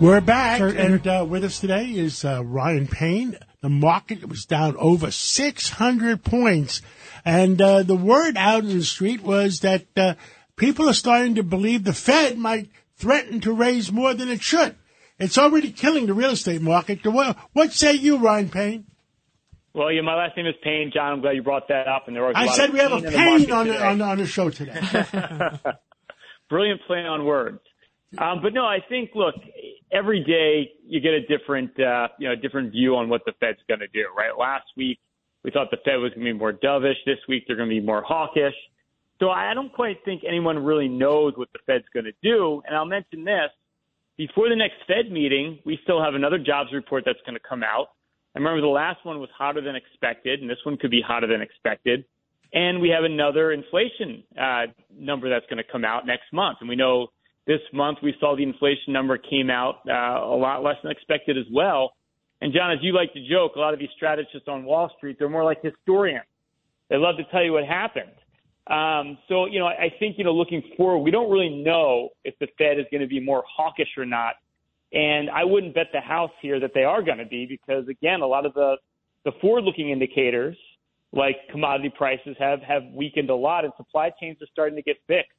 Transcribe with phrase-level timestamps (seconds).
[0.00, 3.36] We're back, and uh, with us today is uh, Ryan Payne.
[3.62, 6.82] The market was down over 600 points,
[7.24, 10.14] and uh, the word out in the street was that uh,
[10.54, 14.76] people are starting to believe the Fed might threaten to raise more than it should.
[15.18, 17.04] It's already killing the real estate market.
[17.04, 18.86] What, what say you, Ryan Payne?
[19.74, 21.14] Well, yeah, my last name is Payne, John.
[21.14, 22.06] I'm glad you brought that up.
[22.06, 23.66] And there was a I lot said we have a pain in pain the on
[23.66, 24.80] market the, on, the, on the show today.
[24.80, 25.58] today.
[26.48, 27.58] Brilliant play on words.
[28.16, 29.34] Um, but no, I think look,
[29.92, 33.58] every day you get a different, uh, you know, different view on what the Fed's
[33.68, 34.06] going to do.
[34.16, 34.30] Right?
[34.38, 34.98] Last week
[35.44, 36.98] we thought the Fed was going to be more dovish.
[37.06, 38.54] This week they're going to be more hawkish.
[39.20, 42.62] So I don't quite think anyone really knows what the Fed's going to do.
[42.66, 43.50] And I'll mention this:
[44.16, 47.62] before the next Fed meeting, we still have another jobs report that's going to come
[47.62, 47.88] out.
[48.34, 51.26] I remember the last one was hotter than expected, and this one could be hotter
[51.26, 52.04] than expected.
[52.52, 56.68] And we have another inflation uh, number that's going to come out next month, and
[56.68, 57.08] we know
[57.48, 61.36] this month we saw the inflation number came out uh, a lot less than expected
[61.36, 61.94] as well.
[62.42, 65.16] And John, as you like to joke, a lot of these strategists on Wall Street,
[65.18, 66.26] they're more like historians.
[66.90, 68.12] They love to tell you what happened.
[68.68, 72.34] Um, so, you know, I think, you know, looking forward, we don't really know if
[72.38, 74.34] the Fed is going to be more hawkish or not.
[74.92, 78.20] And I wouldn't bet the house here that they are going to be because, again,
[78.20, 78.76] a lot of the,
[79.24, 80.56] the forward-looking indicators,
[81.12, 84.96] like commodity prices, have, have weakened a lot and supply chains are starting to get
[85.06, 85.37] fixed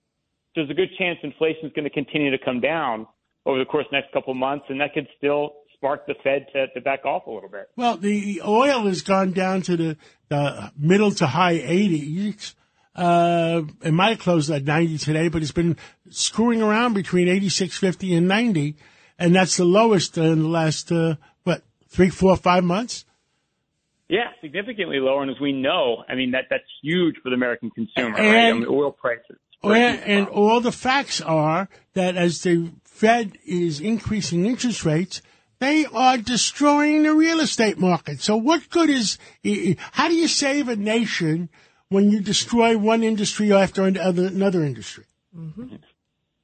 [0.56, 3.08] there's a good chance inflation is going to continue to come down
[3.46, 6.16] over the course of the next couple of months, and that could still spark the
[6.24, 7.70] Fed to, to back off a little bit.
[7.78, 9.98] Well, the oil has gone down to the,
[10.28, 12.54] the middle to high 80s.
[12.96, 15.78] Uh, it might have closed at 90 today, but it's been
[16.10, 18.76] screwing around between 86.50 and 90,
[19.18, 23.06] and that's the lowest in the last, uh, what, three, four, five months?
[24.10, 25.22] Yeah, significantly lower.
[25.22, 28.50] And as we know, I mean, that, that's huge for the American consumer, And- right?
[28.50, 29.38] I mean, oil prices.
[29.62, 35.22] Well, and all the facts are that as the Fed is increasing interest rates,
[35.60, 38.22] they are destroying the real estate market.
[38.22, 39.18] So what good is,
[39.92, 41.50] how do you save a nation
[41.90, 45.04] when you destroy one industry after another, another industry?
[45.36, 45.76] Mm-hmm.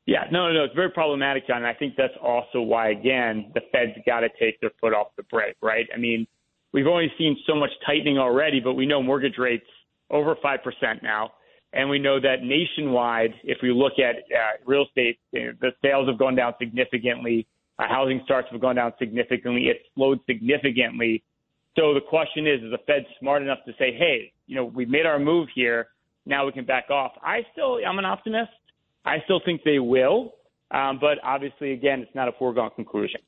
[0.06, 1.58] Yeah, no, no, it's very problematic, John.
[1.58, 5.08] And I think that's also why, again, the Fed's got to take their foot off
[5.18, 5.88] the brake, right?
[5.94, 6.28] I mean,
[6.74, 9.66] we've only seen so much tightening already, but we know mortgage rates
[10.12, 11.32] over 5% now.
[11.76, 16.18] And we know that nationwide, if we look at uh, real estate, the sales have
[16.18, 17.46] gone down significantly.
[17.78, 19.68] Uh, housing starts have gone down significantly.
[19.68, 21.22] It's slowed significantly.
[21.78, 24.88] So the question is, is the Fed smart enough to say, hey, you know, we've
[24.88, 25.88] made our move here.
[26.26, 27.12] Now we can back off.
[27.22, 28.52] I still, I'm an optimist.
[29.04, 30.36] I still think they will.
[30.72, 33.20] Um, but obviously, again, it's not a foregone conclusion.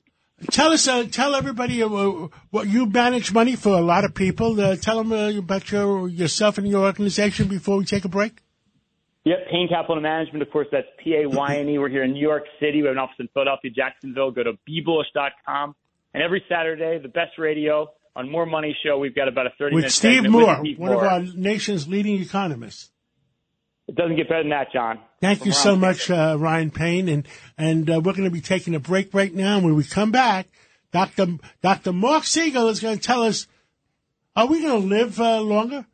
[0.52, 1.90] Tell us, uh, tell everybody uh,
[2.52, 4.60] what you manage money for a lot of people.
[4.62, 8.44] Uh, tell them uh, about your, yourself and your organization before we take a break.
[9.26, 11.80] Yep, Payne Capital Management, of course, that's P A Y N E.
[11.80, 12.82] We're here in New York City.
[12.82, 14.32] We have an office in Philadelphia, Jacksonville.
[14.32, 15.76] Go to bbullish.com.
[16.14, 19.76] And every Saturday, the best radio on More Money Show, we've got about a 30
[19.76, 21.06] With minute Steve Moore, with Steve Moore, one Moore.
[21.06, 22.92] of our nation's leading economists.
[23.88, 25.00] It doesn't get better than that, John.
[25.22, 27.28] Thank you so much, uh, Ryan Payne, and
[27.58, 29.60] and uh, we're going to be taking a break right now.
[29.60, 30.48] When we come back,
[30.92, 33.48] Doctor Doctor Marc Siegel is going to tell us:
[34.36, 35.88] Are we going to live uh, longer?